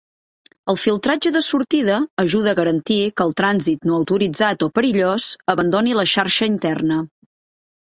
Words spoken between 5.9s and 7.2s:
la xarxa interna.